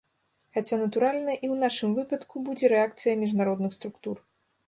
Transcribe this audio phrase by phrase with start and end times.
[0.57, 4.17] Хаця, натуральна, і ў нашым выпадку будзе рэакцыя міжнародных структур.